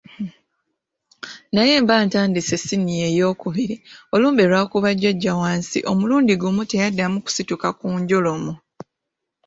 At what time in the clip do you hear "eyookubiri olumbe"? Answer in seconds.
3.11-4.43